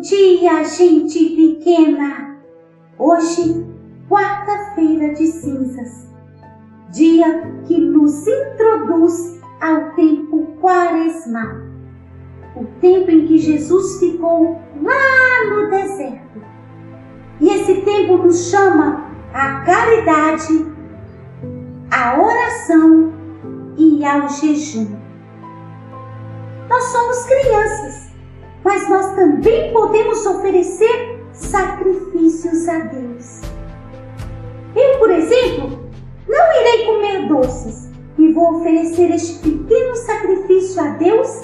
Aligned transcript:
Bom 0.00 0.06
dia, 0.08 0.64
gente 0.64 1.36
pequena! 1.36 2.38
Hoje, 2.98 3.66
quarta-feira 4.08 5.12
de 5.12 5.26
cinzas, 5.26 6.08
dia 6.90 7.42
que 7.66 7.78
nos 7.78 8.26
introduz 8.26 9.38
ao 9.60 9.90
tempo 9.90 10.56
quaresmal, 10.58 11.54
o 12.56 12.64
tempo 12.80 13.10
em 13.10 13.26
que 13.26 13.36
Jesus 13.36 14.00
ficou 14.00 14.58
lá 14.82 15.50
no 15.50 15.68
deserto. 15.68 16.40
E 17.38 17.50
esse 17.50 17.82
tempo 17.82 18.16
nos 18.16 18.48
chama 18.50 19.04
à 19.34 19.60
caridade, 19.66 20.64
à 21.90 22.18
oração 22.18 23.12
e 23.76 24.02
ao 24.02 24.30
jejum. 24.30 24.96
Nós 26.70 26.84
somos 26.84 27.22
crianças 27.26 28.09
mas 28.70 28.88
nós 28.88 29.16
também 29.16 29.72
podemos 29.72 30.24
oferecer 30.26 31.20
sacrifícios 31.32 32.68
a 32.68 32.78
Deus. 32.78 33.40
Eu, 34.76 34.96
por 35.00 35.10
exemplo, 35.10 35.90
não 36.28 36.60
irei 36.60 36.86
comer 36.86 37.26
doces 37.26 37.88
e 38.16 38.32
vou 38.32 38.58
oferecer 38.58 39.10
este 39.10 39.40
pequeno 39.40 39.96
sacrifício 39.96 40.80
a 40.80 40.86
Deus, 40.90 41.40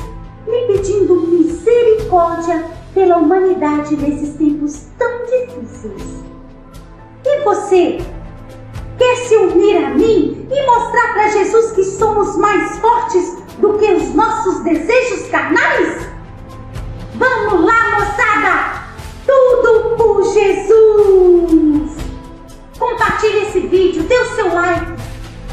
lhe 0.47 0.73
pedindo 0.73 1.17
misericórdia 1.17 2.65
pela 2.95 3.17
humanidade 3.17 3.97
nesses 3.97 4.37
tempos 4.37 4.87
tão 4.97 5.25
difíceis. 5.25 6.23
E 7.25 7.43
você? 7.43 7.99
Quer 8.97 9.17
se 9.17 9.35
unir 9.35 9.79
a 9.79 9.91
mim 9.91 10.47
e 10.49 10.67
mostrar 10.67 11.13
para 11.13 11.29
Jesus 11.31 11.73
que 11.73 11.83
somos 11.83 12.37
mais 12.37 12.79
fortes 12.79 13.37
do 13.59 13.73
que 13.79 13.93
os 13.95 14.15
nossos 14.15 14.36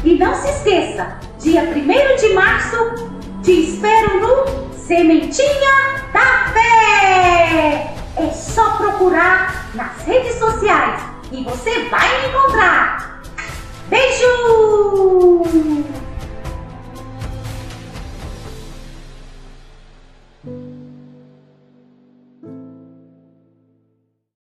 E 0.02 0.16
não 0.16 0.34
se 0.34 0.48
esqueça, 0.48 1.18
dia 1.38 1.60
1 1.60 2.16
de 2.16 2.32
março, 2.32 2.76
te 3.42 3.52
espero 3.52 4.18
no 4.18 4.74
Sementinha 4.74 6.08
da 6.10 6.50
Fé! 6.54 7.94
É 8.16 8.30
só 8.30 8.78
procurar 8.78 9.68
nas 9.74 10.02
redes 10.06 10.38
sociais 10.38 11.02
e 11.30 11.44
você 11.44 11.84
vai 11.90 12.22
me 12.22 12.28
encontrar. 12.28 13.13